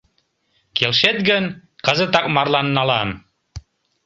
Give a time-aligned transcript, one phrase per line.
[0.77, 1.45] Келшет гын,
[1.85, 3.09] кызытак марлан налам...